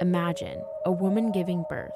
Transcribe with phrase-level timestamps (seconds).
[0.00, 1.90] Imagine a woman giving birth.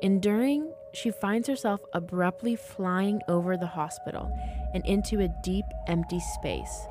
[0.00, 4.30] Enduring, she finds herself abruptly flying over the hospital
[4.74, 6.86] and into a deep, empty space.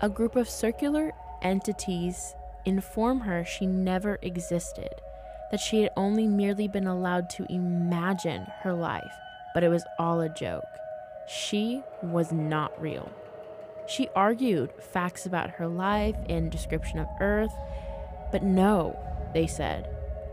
[0.00, 4.90] A group of circular entities inform her she never existed,
[5.52, 9.12] that she had only merely been allowed to imagine her life,
[9.54, 10.64] but it was all a joke.
[11.28, 13.08] She was not real.
[13.86, 17.54] She argued facts about her life and description of Earth,
[18.32, 18.98] but no,
[19.32, 19.88] they said,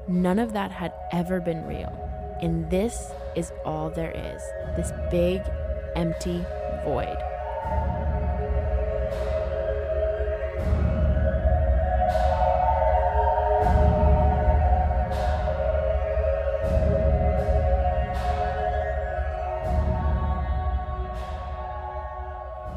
[0.08, 1.94] none of that had ever been real.
[2.42, 4.42] And this is all there is
[4.76, 5.42] this big,
[5.96, 6.46] empty
[6.84, 7.18] void.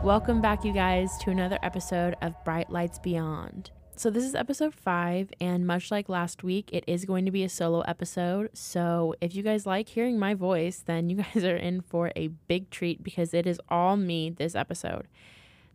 [0.02, 3.70] Welcome back, you guys, to another episode of Bright Lights Beyond.
[4.00, 7.44] So, this is episode five, and much like last week, it is going to be
[7.44, 8.48] a solo episode.
[8.54, 12.28] So, if you guys like hearing my voice, then you guys are in for a
[12.28, 15.06] big treat because it is all me this episode.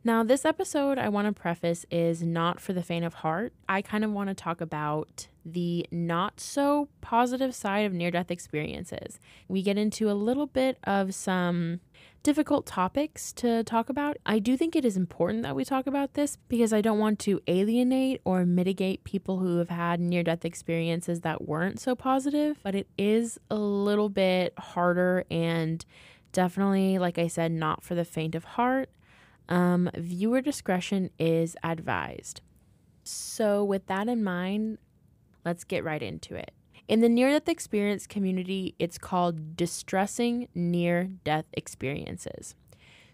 [0.03, 3.53] Now, this episode I want to preface is not for the faint of heart.
[3.69, 8.31] I kind of want to talk about the not so positive side of near death
[8.31, 9.19] experiences.
[9.47, 11.79] We get into a little bit of some
[12.23, 14.17] difficult topics to talk about.
[14.25, 17.19] I do think it is important that we talk about this because I don't want
[17.19, 22.57] to alienate or mitigate people who have had near death experiences that weren't so positive,
[22.63, 25.85] but it is a little bit harder and
[26.31, 28.89] definitely, like I said, not for the faint of heart.
[29.47, 32.41] Um, viewer discretion is advised.
[33.03, 34.79] So, with that in mind,
[35.45, 36.51] let's get right into it.
[36.87, 42.55] In the near death experience community, it's called distressing near death experiences.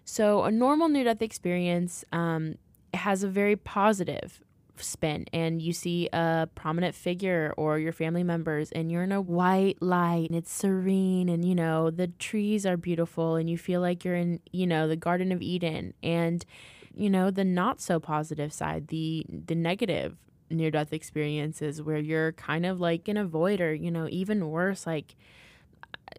[0.03, 2.55] So, a normal near death experience um,
[2.93, 4.41] has a very positive
[4.75, 9.21] spin, and you see a prominent figure or your family members, and you're in a
[9.21, 13.79] white light, and it's serene, and you know, the trees are beautiful, and you feel
[13.79, 15.93] like you're in, you know, the Garden of Eden.
[16.03, 16.45] And
[16.93, 20.17] you know the not so positive side the the negative
[20.51, 24.49] near death experiences where you're kind of like in a void or, you know, even
[24.49, 25.15] worse, like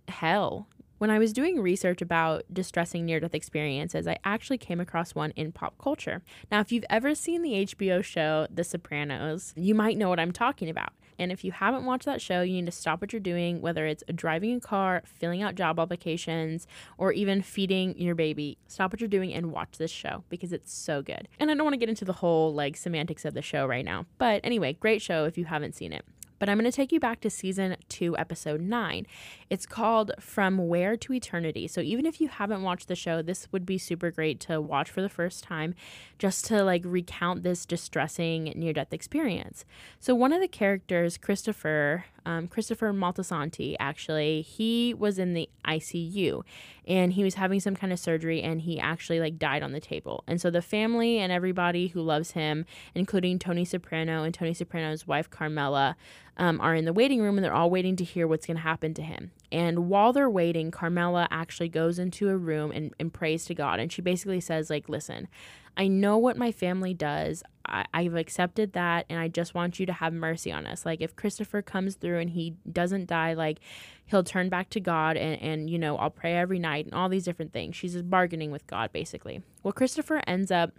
[0.09, 0.69] hell.
[0.99, 5.33] When I was doing research about distressing near death experiences, I actually came across one
[5.33, 6.23] in pop culture.
[6.51, 10.33] Now, if you've ever seen the HBO show The Sopranos, you might know what I'm
[10.33, 10.93] talking about.
[11.19, 13.87] And if you haven't watched that show, you need to stop what you're doing, whether
[13.87, 16.67] it's driving a car, filling out job applications,
[16.99, 18.59] or even feeding your baby.
[18.67, 21.29] Stop what you're doing and watch this show because it's so good.
[21.39, 23.85] And I don't want to get into the whole like semantics of the show right
[23.85, 24.07] now.
[24.19, 26.05] But anyway, great show if you haven't seen it.
[26.43, 29.07] But I'm going to take you back to season two, episode nine.
[29.49, 31.69] It's called From Where to Eternity.
[31.69, 34.91] So even if you haven't watched the show, this would be super great to watch
[34.91, 35.77] for the first time
[36.19, 39.65] just to like recount this distressing near death experience.
[40.01, 46.43] So one of the characters, Christopher, um, Christopher Moltisanti, actually, he was in the ICU
[46.87, 49.81] and he was having some kind of surgery and he actually like died on the
[49.81, 50.25] table.
[50.27, 55.07] And so the family and everybody who loves him, including Tony Soprano and Tony Soprano's
[55.07, 55.97] wife Carmela,
[56.37, 58.63] um, are in the waiting room and they're all waiting to hear what's going to
[58.63, 59.33] happen to him.
[59.53, 63.79] And while they're waiting, Carmela actually goes into a room and, and prays to God.
[63.79, 65.29] And she basically says, like, listen,
[65.77, 67.43] I know what my family does.
[67.67, 70.85] I, I've accepted that, and I just want you to have mercy on us.
[70.85, 73.61] Like, if Christopher comes through and he doesn't die, like,
[74.07, 77.09] he'll turn back to God, and, and you know, I'll pray every night, and all
[77.09, 77.77] these different things.
[77.77, 79.43] She's just bargaining with God, basically.
[79.63, 80.73] Well, Christopher ends up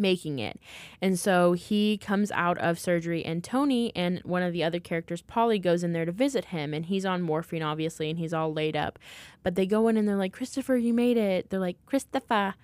[0.00, 0.58] making it.
[1.00, 5.22] And so he comes out of surgery, and Tony and one of the other characters,
[5.22, 6.74] Paulie, goes in there to visit him.
[6.74, 8.98] And he's on morphine, obviously, and he's all laid up.
[9.42, 11.50] But they go in and they're like, Christopher, you made it.
[11.50, 12.54] They're like, Christopher.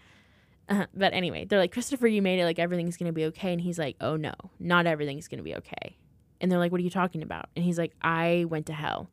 [0.69, 2.45] Uh, but anyway, they're like, Christopher, you made it.
[2.45, 3.53] Like, everything's going to be okay.
[3.53, 5.97] And he's like, oh no, not everything's going to be okay.
[6.41, 7.49] And they're like, what are you talking about?
[7.55, 9.09] And he's like, I went to hell.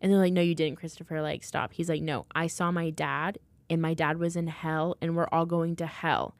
[0.00, 1.22] And they're like, no, you didn't, Christopher.
[1.22, 1.72] Like, stop.
[1.72, 3.38] He's like, no, I saw my dad,
[3.70, 6.34] and my dad was in hell, and we're all going to hell.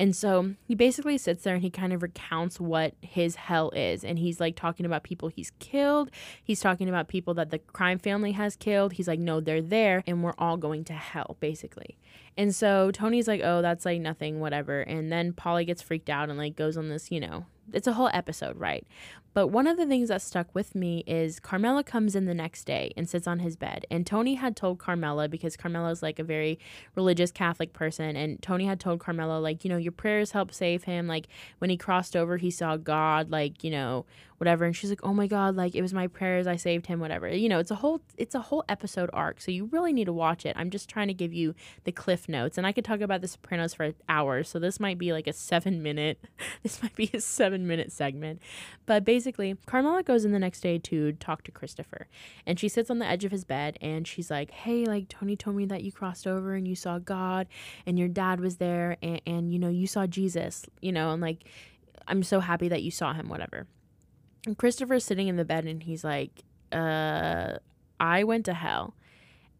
[0.00, 4.02] And so he basically sits there and he kind of recounts what his hell is.
[4.02, 6.10] And he's like talking about people he's killed.
[6.42, 8.94] He's talking about people that the crime family has killed.
[8.94, 11.98] He's like, no, they're there and we're all going to hell, basically.
[12.34, 14.80] And so Tony's like, oh, that's like nothing, whatever.
[14.80, 17.92] And then Paulie gets freaked out and like goes on this, you know, it's a
[17.92, 18.86] whole episode, right?
[19.32, 22.64] But one of the things that stuck with me is Carmela comes in the next
[22.64, 23.86] day and sits on his bed.
[23.90, 26.58] And Tony had told Carmela, because Carmela is like a very
[26.94, 30.84] religious Catholic person, and Tony had told Carmela, like, you know, your prayers helped save
[30.84, 31.06] him.
[31.06, 31.28] Like,
[31.58, 34.04] when he crossed over, he saw God, like, you know,
[34.40, 36.98] whatever and she's like oh my god like it was my prayers i saved him
[36.98, 40.06] whatever you know it's a whole it's a whole episode arc so you really need
[40.06, 41.54] to watch it i'm just trying to give you
[41.84, 44.96] the cliff notes and i could talk about the sopranos for hours so this might
[44.96, 46.24] be like a seven minute
[46.62, 48.40] this might be a seven minute segment
[48.86, 52.08] but basically basically, Carmela goes in the next day to talk to Christopher.
[52.46, 55.36] And she sits on the edge of his bed and she's like, Hey, like Tony
[55.36, 57.46] told me that you crossed over and you saw God
[57.84, 61.20] and your dad was there and, and you know, you saw Jesus, you know, and
[61.20, 61.44] like,
[62.08, 63.66] I'm so happy that you saw him, whatever.
[64.46, 67.58] And Christopher's sitting in the bed and he's like, Uh,
[68.00, 68.94] I went to hell.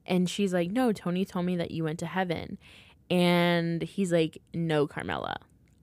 [0.07, 2.57] And she's like, No, Tony told me that you went to heaven.
[3.11, 5.37] And he's like, No, Carmela,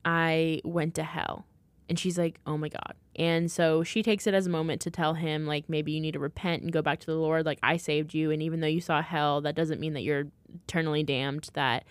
[0.03, 1.45] I went to hell.
[1.89, 2.93] And she's like, Oh my God.
[3.15, 6.13] And so she takes it as a moment to tell him, like, maybe you need
[6.13, 7.45] to repent and go back to the Lord.
[7.47, 8.29] Like, I saved you.
[8.29, 10.27] And even though you saw hell, that doesn't mean that you're
[10.63, 11.85] eternally damned, that,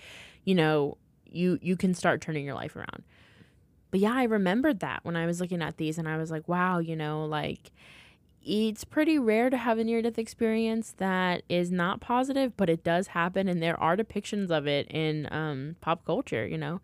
[0.45, 0.99] you know,
[1.29, 3.03] you you can start turning your life around.
[3.91, 6.49] But yeah, I remembered that when I was looking at these and I was like,
[6.49, 7.73] wow, you know, like
[8.45, 12.85] it's pretty rare to have a near death experience that is not positive, but it
[12.85, 16.81] does happen and there are depictions of it in um, pop culture, you know.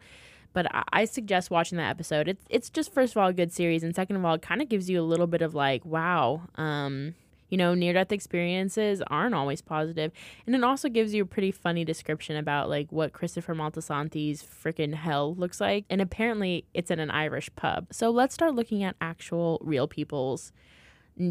[0.53, 2.29] But I, suggest watching that episode.
[2.29, 4.63] It's it's just first of all a good series, and second of all, it kind
[4.63, 7.15] of gives you a little bit of like, wow, um,
[7.53, 10.11] you know, near death experiences aren't always positive.
[10.47, 14.95] And it also gives you a pretty funny description about like what Christopher Moltisanti's freaking
[14.95, 15.85] hell looks like.
[15.91, 17.89] And apparently it's in an Irish pub.
[17.93, 20.51] So let's start looking at actual real people's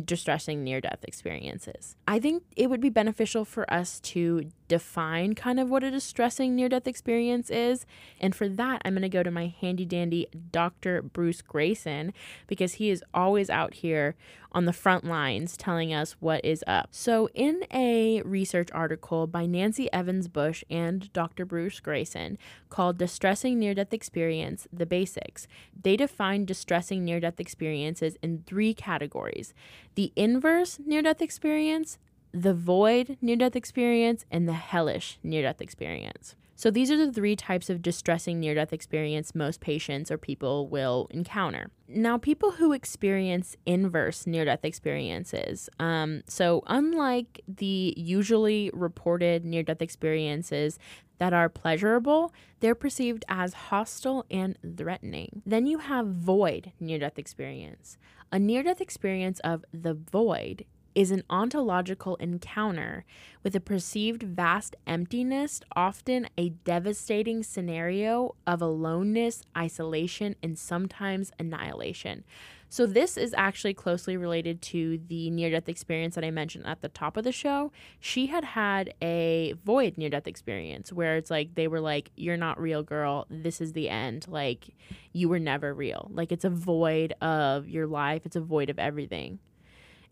[0.06, 1.96] distressing near death experiences.
[2.08, 6.56] I think it would be beneficial for us to define kind of what a distressing
[6.56, 7.86] near death experience is.
[8.22, 11.02] And for that, I'm going to go to my handy dandy Dr.
[11.02, 12.14] Bruce Greyson
[12.48, 14.16] because he is always out here
[14.54, 16.88] on the front lines telling us what is up.
[16.92, 21.46] So, in a research article by Nancy Evans Bush and Dr.
[21.46, 22.38] Bruce Greyson
[22.70, 25.48] called Distressing Near Death Experience The Basics,
[25.82, 29.54] they define distressing near death experiences in three categories
[29.96, 31.98] the inverse near death experience,
[32.34, 36.36] the void near death experience, and the hellish near death experience.
[36.62, 40.68] So, these are the three types of distressing near death experience most patients or people
[40.68, 41.72] will encounter.
[41.88, 49.64] Now, people who experience inverse near death experiences, um, so unlike the usually reported near
[49.64, 50.78] death experiences
[51.18, 55.42] that are pleasurable, they're perceived as hostile and threatening.
[55.46, 57.98] Then you have void near death experience.
[58.32, 63.06] A near death experience of the void is an ontological encounter
[63.44, 72.24] with a perceived vast emptiness, often a devastating scenario of aloneness, isolation, and sometimes annihilation.
[72.70, 76.80] So, this is actually closely related to the near death experience that I mentioned at
[76.80, 77.74] the top of the show.
[78.00, 82.38] She had had a void near death experience where it's like they were like, You're
[82.38, 83.28] not real, girl.
[83.30, 84.26] This is the end.
[84.30, 84.70] Like,
[85.12, 86.10] you were never real.
[86.14, 89.40] Like, it's a void of your life, it's a void of everything.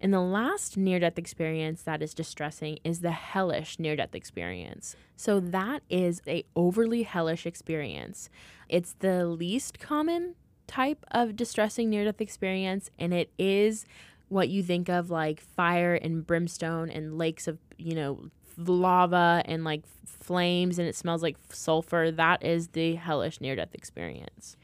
[0.02, 4.96] And the last near death experience that is distressing is the hellish near death experience.
[5.18, 8.30] So that is a overly hellish experience.
[8.70, 10.36] It's the least common
[10.68, 13.86] type of distressing near death experience and it is
[14.30, 19.64] what you think of like fire and brimstone and lakes of, you know, lava and
[19.64, 22.12] like flames and it smells like sulfur.
[22.12, 24.56] That is the hellish near death experience.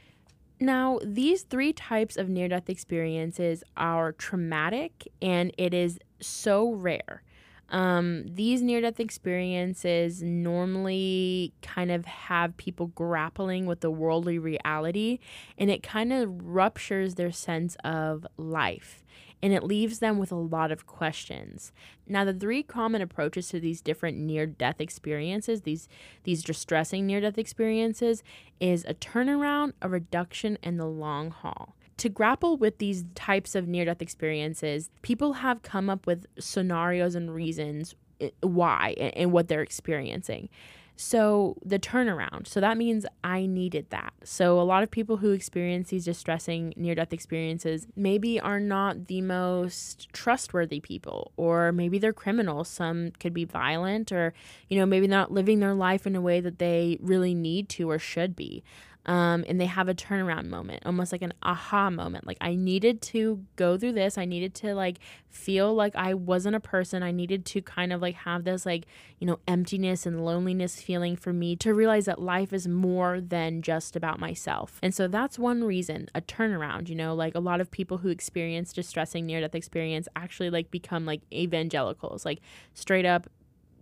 [0.60, 7.24] Now, these three types of near death experiences are traumatic and it is so rare.
[7.70, 15.20] Um, these near death experiences normally kind of have people grappling with the worldly reality
[15.58, 19.04] and it kind of ruptures their sense of life
[19.46, 21.72] and it leaves them with a lot of questions.
[22.08, 25.88] Now, the three common approaches to these different near death experiences, these
[26.24, 28.24] these distressing near death experiences,
[28.60, 31.76] is a turnaround, a reduction, and the long haul.
[31.98, 37.14] To grapple with these types of near death experiences, people have come up with scenarios
[37.14, 40.50] and reasons eh, why and what they're experiencing.
[40.96, 42.48] So the turnaround.
[42.48, 44.14] So that means I needed that.
[44.24, 49.08] So a lot of people who experience these distressing near death experiences maybe are not
[49.08, 52.70] the most trustworthy people, or maybe they're criminals.
[52.70, 54.34] Some could be violent, or,
[54.70, 57.90] you know, maybe not living their life in a way that they really need to
[57.90, 58.64] or should be
[59.06, 62.26] um, and they have a turnaround moment, almost like an aha moment.
[62.26, 64.18] Like, I needed to go through this.
[64.18, 64.98] I needed to, like,
[65.30, 67.04] feel like I wasn't a person.
[67.04, 68.86] I needed to kind of, like, have this, like,
[69.20, 73.62] you know, emptiness and loneliness feeling for me to realize that life is more than
[73.62, 74.80] just about myself.
[74.82, 78.10] And so that's one reason, a turnaround, you know, like a lot of people who
[78.10, 82.40] experience distressing near death experience actually, like, become, like, evangelicals, like,
[82.74, 83.30] straight up,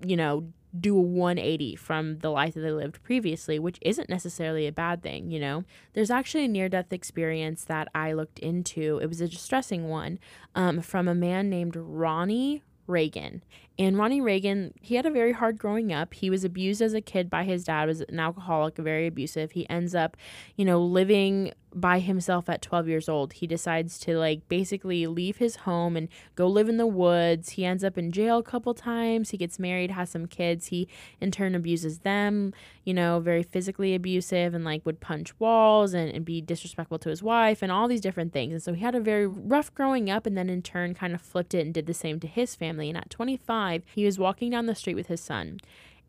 [0.06, 4.68] you know, do a 180 from the life that they lived previously, which isn't necessarily
[4.68, 5.64] a bad thing, you know?
[5.94, 9.00] There's actually a near death experience that I looked into.
[9.02, 10.20] It was a distressing one
[10.56, 13.44] um, from a man named Ronnie Reagan.
[13.80, 16.14] And Ronnie Reagan, he had a very hard growing up.
[16.14, 19.52] He was abused as a kid by his dad, was an alcoholic, very abusive.
[19.52, 20.18] He ends up,
[20.56, 23.34] you know, living by himself at 12 years old.
[23.34, 27.50] He decides to like basically leave his home and go live in the woods.
[27.50, 29.32] He ends up in jail a couple times.
[29.32, 30.68] He gets married, has some kids.
[30.68, 30.88] He
[31.20, 32.54] in turn abuses them,
[32.84, 37.10] you know, very physically abusive and like would punch walls and, and be disrespectful to
[37.10, 38.54] his wife and all these different things.
[38.54, 41.22] And so he had a very rough growing up and then in turn kind of
[41.22, 42.90] flipped it and did the same to his family.
[42.90, 45.60] And at 25, he was walking down the street with his son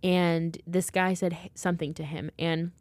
[0.04, 2.72] and this guy said something to him and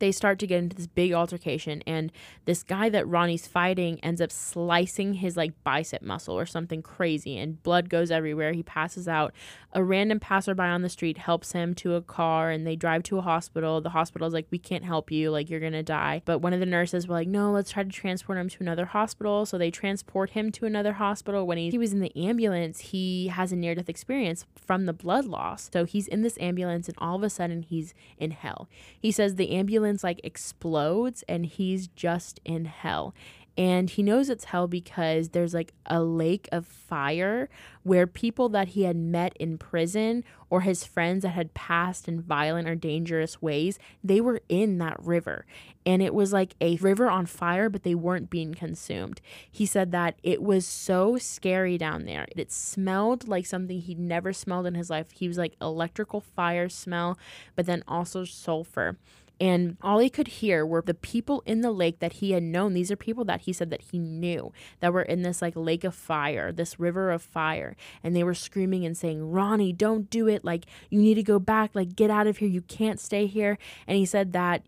[0.00, 2.10] they start to get into this big altercation and
[2.44, 7.38] this guy that Ronnie's fighting ends up slicing his like bicep muscle or something crazy
[7.38, 8.52] and blood goes everywhere.
[8.52, 9.32] He passes out.
[9.72, 13.18] A random passerby on the street helps him to a car and they drive to
[13.18, 13.80] a hospital.
[13.80, 16.22] The hospital's like, We can't help you, like you're gonna die.
[16.24, 18.86] But one of the nurses were like, No, let's try to transport him to another
[18.86, 19.46] hospital.
[19.46, 21.46] So they transport him to another hospital.
[21.46, 24.92] When he, he was in the ambulance, he has a near death experience from the
[24.92, 25.70] blood loss.
[25.72, 28.68] So he's in this ambulance and all of a sudden he's in hell.
[28.98, 33.14] He says the ambulance like explodes and he's just in hell.
[33.60, 37.50] And he knows it's hell because there's like a lake of fire
[37.82, 42.22] where people that he had met in prison or his friends that had passed in
[42.22, 45.44] violent or dangerous ways, they were in that river.
[45.84, 49.20] And it was like a river on fire, but they weren't being consumed.
[49.50, 52.26] He said that it was so scary down there.
[52.34, 55.10] It smelled like something he'd never smelled in his life.
[55.12, 57.18] He was like electrical fire smell,
[57.56, 58.96] but then also sulfur.
[59.40, 62.74] And all he could hear were the people in the lake that he had known.
[62.74, 65.82] These are people that he said that he knew that were in this like lake
[65.82, 67.74] of fire, this river of fire.
[68.04, 70.44] And they were screaming and saying, Ronnie, don't do it.
[70.44, 71.70] Like, you need to go back.
[71.74, 72.48] Like, get out of here.
[72.48, 73.56] You can't stay here.
[73.86, 74.62] And he said that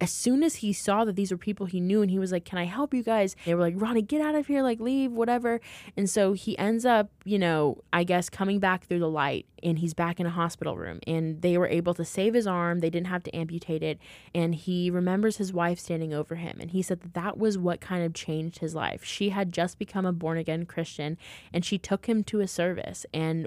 [0.00, 2.44] as soon as he saw that these were people he knew and he was like,
[2.44, 3.36] Can I help you guys?
[3.44, 5.60] They were like, Ronnie, get out of here, like leave, whatever.
[5.96, 9.78] And so he ends up, you know, I guess coming back through the light and
[9.78, 12.80] he's back in a hospital room and they were able to save his arm.
[12.80, 13.98] They didn't have to amputate it.
[14.34, 16.58] And he remembers his wife standing over him.
[16.60, 19.04] And he said that that was what kind of changed his life.
[19.04, 21.16] She had just become a born again Christian
[21.52, 23.06] and she took him to a service.
[23.14, 23.46] And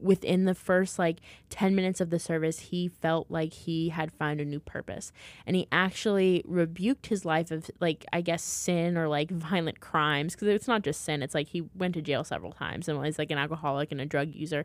[0.00, 1.20] within the first like
[1.50, 5.12] 10 minutes of the service, he felt like he had found a new purpose.
[5.46, 10.34] And he actually rebuked his life of like, I guess, sin or like violent crimes
[10.34, 11.22] because it's not just sin.
[11.22, 14.06] It's like he went to jail several times and was like an alcoholic and a
[14.06, 14.64] drug user.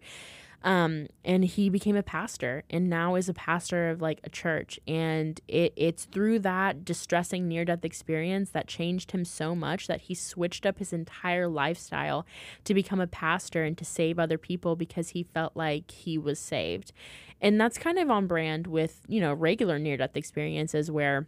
[0.61, 4.79] Um, and he became a pastor and now is a pastor of like a church.
[4.87, 10.01] And it, it's through that distressing near death experience that changed him so much that
[10.01, 12.25] he switched up his entire lifestyle
[12.65, 16.39] to become a pastor and to save other people because he felt like he was
[16.39, 16.91] saved.
[17.41, 21.27] And that's kind of on brand with, you know, regular near death experiences where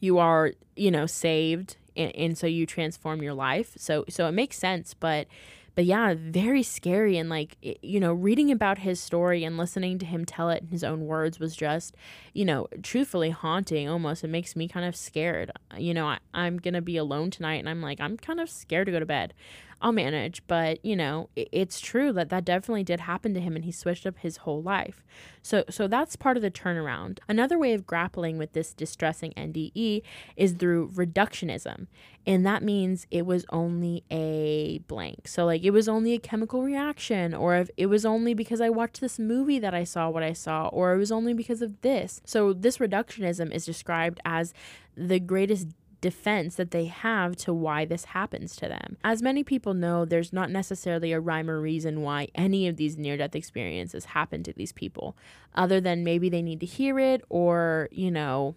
[0.00, 3.74] you are, you know, saved and, and so you transform your life.
[3.76, 5.26] So so it makes sense, but
[5.74, 7.18] but yeah, very scary.
[7.18, 10.68] And like, you know, reading about his story and listening to him tell it in
[10.68, 11.96] his own words was just,
[12.32, 14.22] you know, truthfully haunting almost.
[14.22, 15.50] It makes me kind of scared.
[15.76, 18.86] You know, I, I'm to be alone tonight and I'm like, I'm kind of scared
[18.86, 19.34] to go to bed.
[19.80, 20.42] I'll manage.
[20.46, 23.72] But, you know, it, it's true that that definitely did happen to him and he
[23.72, 25.04] switched up his whole life.
[25.42, 27.18] So, so that's part of the turnaround.
[27.28, 30.02] Another way of grappling with this distressing NDE
[30.36, 31.86] is through reductionism.
[32.26, 35.28] And that means it was only a blank.
[35.28, 38.70] So, like, it was only a chemical reaction, or if it was only because I
[38.70, 41.78] watched this movie that I saw what I saw, or it was only because of
[41.82, 42.22] this.
[42.24, 44.54] So, this reductionism is described as
[44.96, 45.68] the greatest
[46.04, 48.98] defense that they have to why this happens to them.
[49.02, 52.98] As many people know, there's not necessarily a rhyme or reason why any of these
[52.98, 55.16] near death experiences happen to these people,
[55.54, 58.54] other than maybe they need to hear it or, you know,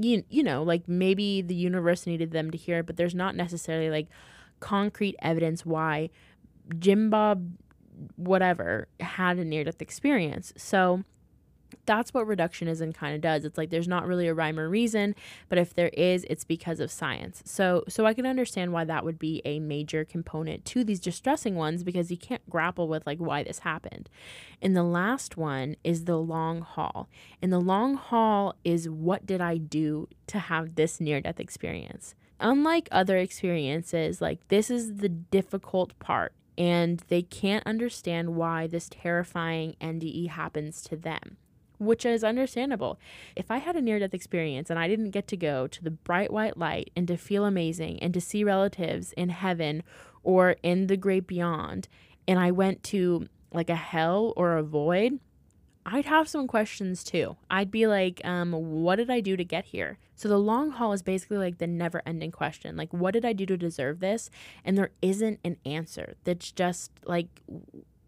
[0.00, 3.34] you, you know, like maybe the universe needed them to hear it, but there's not
[3.34, 4.06] necessarily like
[4.60, 6.10] concrete evidence why
[6.78, 7.56] Jim Bob
[8.14, 10.52] whatever had a near death experience.
[10.56, 11.02] So
[11.86, 13.44] that's what reductionism kind of does.
[13.44, 15.14] It's like there's not really a rhyme or reason,
[15.48, 17.42] but if there is, it's because of science.
[17.44, 21.54] So so I can understand why that would be a major component to these distressing
[21.54, 24.08] ones because you can't grapple with like why this happened.
[24.60, 27.08] And the last one is the long haul.
[27.42, 32.14] And the long haul is what did I do to have this near death experience?
[32.40, 38.88] Unlike other experiences, like this is the difficult part and they can't understand why this
[38.88, 41.36] terrifying NDE happens to them
[41.84, 42.98] which is understandable.
[43.36, 45.90] If I had a near death experience and I didn't get to go to the
[45.90, 49.82] bright white light and to feel amazing and to see relatives in heaven
[50.22, 51.88] or in the great beyond,
[52.26, 55.20] and I went to like a hell or a void,
[55.86, 57.36] I'd have some questions too.
[57.50, 59.98] I'd be like, um, what did I do to get here?
[60.16, 62.76] So the long haul is basically like the never ending question.
[62.76, 64.30] Like, what did I do to deserve this?
[64.64, 66.14] And there isn't an answer.
[66.24, 67.28] That's just like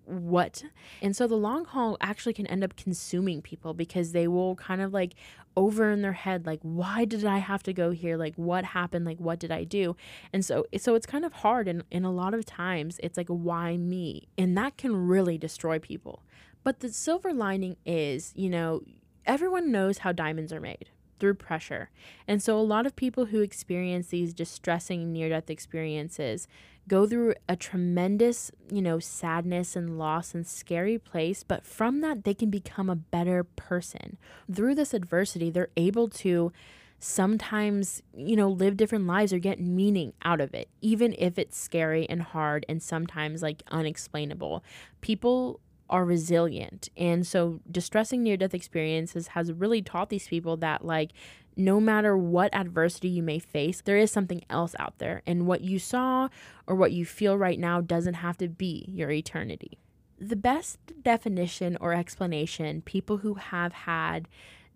[0.07, 0.63] what?
[1.03, 4.81] And so the long haul actually can end up consuming people because they will kind
[4.81, 5.15] of like
[5.57, 8.17] over in their head like why did I have to go here?
[8.17, 9.05] Like what happened?
[9.05, 9.97] Like what did I do?
[10.33, 13.29] And so so it's kind of hard and, and a lot of times it's like
[13.29, 14.29] why me?
[14.39, 16.23] And that can really destroy people.
[16.63, 18.83] But the silver lining is, you know,
[19.25, 21.91] everyone knows how diamonds are made through pressure.
[22.27, 26.49] And so a lot of people who experience these distressing near death experiences
[26.89, 32.25] go through a tremendous, you know, sadness and loss and scary place, but from that
[32.25, 34.17] they can become a better person.
[34.53, 36.53] Through this adversity, they're able to
[36.99, 41.59] sometimes, you know, live different lives or get meaning out of it, even if it's
[41.59, 44.65] scary and hard and sometimes like unexplainable.
[45.01, 46.89] People are resilient.
[46.97, 51.13] And so distressing near death experiences has really taught these people that like
[51.57, 55.23] no matter what adversity you may face, there is something else out there.
[55.27, 56.29] And what you saw
[56.67, 59.79] or what you feel right now doesn't have to be your eternity.
[60.19, 64.29] The best definition or explanation people who have had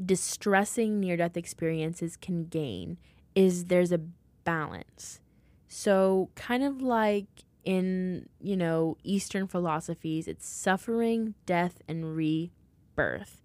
[0.02, 2.96] distressing near death experiences can gain
[3.34, 4.00] is there's a
[4.44, 5.20] balance.
[5.68, 13.42] So, kind of like in, you know, Eastern philosophies, it's suffering, death, and rebirth.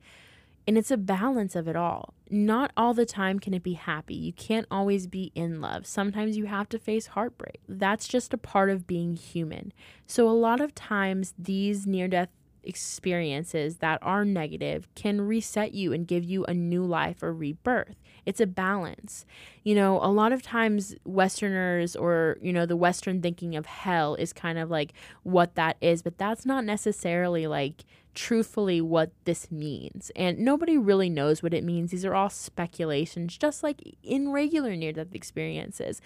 [0.68, 2.16] And it's a balance of it all.
[2.30, 4.16] Not all the time can it be happy.
[4.16, 5.86] You can't always be in love.
[5.86, 7.60] Sometimes you have to face heartbreak.
[7.70, 9.74] That's just a part of being human.
[10.08, 12.30] So, a lot of times, these near death
[12.64, 17.98] experiences that are negative can reset you and give you a new life or rebirth.
[18.26, 19.26] It's a balance.
[19.64, 24.16] You know, a lot of times Westerners or, you know, the Western thinking of hell
[24.16, 29.52] is kind of like what that is, but that's not necessarily like truthfully what this
[29.52, 30.12] means.
[30.16, 31.92] And nobody really knows what it means.
[31.92, 36.02] These are all speculations, just like in regular near death experiences.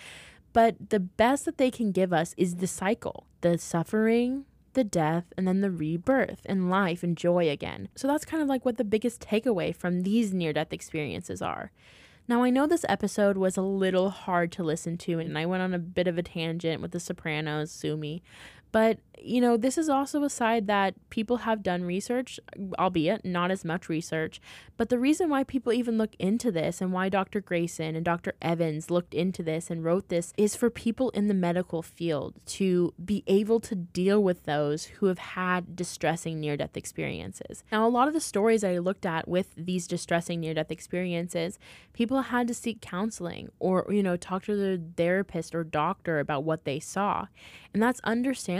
[0.52, 5.26] But the best that they can give us is the cycle, the suffering, the death,
[5.38, 7.90] and then the rebirth and life and joy again.
[7.96, 11.72] So that's kind of like what the biggest takeaway from these near death experiences are.
[12.30, 15.64] Now, I know this episode was a little hard to listen to, and I went
[15.64, 18.22] on a bit of a tangent with The Sopranos, sue me,
[18.72, 22.40] but, you know, this is also a side that people have done research,
[22.78, 24.40] albeit not as much research.
[24.78, 27.42] But the reason why people even look into this and why Dr.
[27.42, 28.34] Greyson and Dr.
[28.42, 32.94] Evans looked into this and wrote this is for people in the medical field to
[33.04, 37.64] be able to deal with those who have had distressing near death experiences.
[37.72, 41.60] Now, a lot of the stories I looked at with these distressing near death experiences,
[41.94, 46.44] people had to seek counseling or, you know, talk to their therapist or doctor about
[46.44, 47.26] what they saw.
[47.74, 48.59] And that's understandable.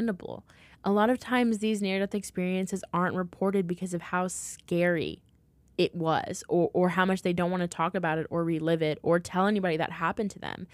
[0.84, 5.22] A lot of times, these near death experiences aren't reported because of how scary
[5.78, 8.82] it was or, or how much they don't want to talk about it or relive
[8.82, 10.68] it or tell anybody that happened to them.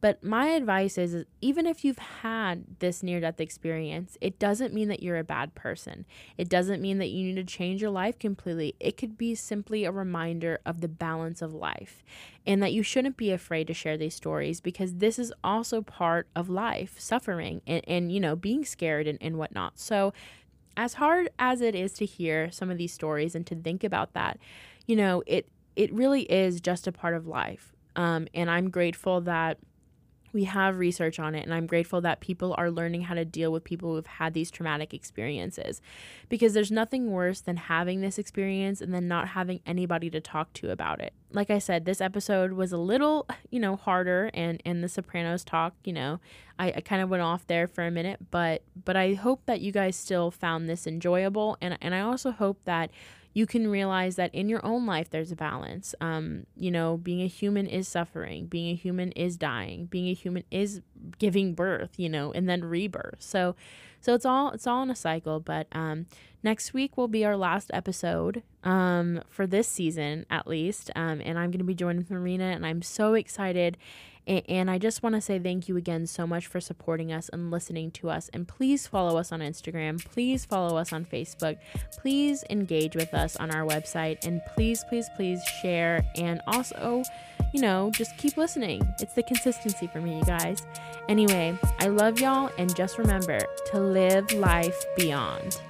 [0.00, 4.72] But my advice is, is even if you've had this near death experience, it doesn't
[4.72, 6.06] mean that you're a bad person.
[6.36, 8.76] It doesn't mean that you need to change your life completely.
[8.78, 12.04] It could be simply a reminder of the balance of life
[12.46, 16.28] and that you shouldn't be afraid to share these stories because this is also part
[16.36, 19.78] of life, suffering and, and you know, being scared and, and whatnot.
[19.78, 20.12] So,
[20.76, 24.12] as hard as it is to hear some of these stories and to think about
[24.12, 24.38] that,
[24.86, 27.72] you know, it it really is just a part of life.
[27.96, 29.58] Um, and I'm grateful that
[30.32, 33.52] we have research on it and i'm grateful that people are learning how to deal
[33.52, 35.80] with people who've had these traumatic experiences.
[36.28, 40.52] Because there's nothing worse than having this experience and then not having anybody to talk
[40.54, 41.12] to about it.
[41.32, 45.44] Like i said this episode was a little you know harder and and the sopranos
[45.44, 46.20] talk you know
[46.58, 49.60] I, I kind of went off there for a minute but but i hope that
[49.60, 52.90] you guys still found this enjoyable and and i also hope that
[53.38, 55.94] you can realize that in your own life there's a balance.
[56.00, 60.12] Um, you know, being a human is suffering, being a human is dying, being a
[60.12, 60.80] human is
[61.20, 63.18] giving birth, you know, and then rebirth.
[63.20, 63.54] So
[64.00, 66.06] so it's all it's all in a cycle, but um
[66.42, 70.90] next week will be our last episode um for this season at least.
[70.96, 73.78] Um and I'm going to be joining Marina and I'm so excited
[74.28, 77.50] and I just want to say thank you again so much for supporting us and
[77.50, 78.28] listening to us.
[78.32, 80.04] And please follow us on Instagram.
[80.04, 81.58] Please follow us on Facebook.
[81.92, 84.26] Please engage with us on our website.
[84.26, 86.04] And please, please, please share.
[86.16, 87.02] And also,
[87.54, 88.82] you know, just keep listening.
[89.00, 90.66] It's the consistency for me, you guys.
[91.08, 92.50] Anyway, I love y'all.
[92.58, 93.40] And just remember
[93.72, 95.60] to live life beyond.